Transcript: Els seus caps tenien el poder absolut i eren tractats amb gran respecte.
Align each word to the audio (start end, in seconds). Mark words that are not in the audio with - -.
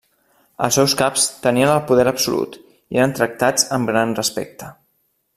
Els 0.67 0.77
seus 0.79 0.93
caps 1.01 1.25
tenien 1.43 1.73
el 1.73 1.83
poder 1.91 2.05
absolut 2.11 2.57
i 2.95 2.99
eren 3.01 3.13
tractats 3.19 3.67
amb 3.77 3.91
gran 3.91 4.19
respecte. 4.21 4.71